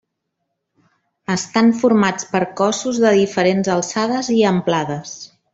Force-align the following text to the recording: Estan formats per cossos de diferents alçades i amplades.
Estan 1.33 1.69
formats 1.83 2.27
per 2.33 2.43
cossos 2.63 3.03
de 3.07 3.15
diferents 3.21 3.73
alçades 3.77 4.35
i 4.39 4.43
amplades. 4.57 5.17